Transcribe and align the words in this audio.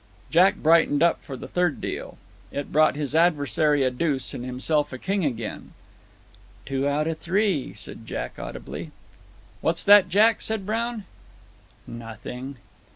Jack 0.31 0.55
brightened 0.55 1.03
up 1.03 1.23
for 1.23 1.37
the 1.37 1.47
third 1.47 1.79
deal. 1.79 2.17
It 2.51 2.71
brought 2.71 2.95
his 2.95 3.13
adversary 3.13 3.83
a 3.83 3.91
deuce, 3.91 4.33
and 4.33 4.43
himself 4.43 4.91
a 4.91 4.97
king 4.97 5.23
again. 5.23 5.73
"Two 6.65 6.87
out 6.87 7.05
of 7.05 7.19
three," 7.19 7.75
said 7.75 8.07
Jack, 8.07 8.39
audibly. 8.39 8.89
"What's 9.61 9.83
that, 9.83 10.09
Jack?" 10.09 10.41
said 10.41 10.65
Brown. 10.65 11.03
"Nothing." 11.85 12.55